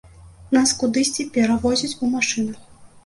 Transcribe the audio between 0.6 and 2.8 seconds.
кудысьці перавозяць у машынах.